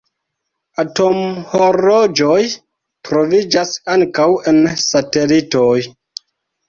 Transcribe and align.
Atomhorloĝoj 0.83 2.39
troviĝas 3.09 3.75
ankaŭ 3.97 4.29
en 4.53 4.59
satelitoj. 4.89 5.79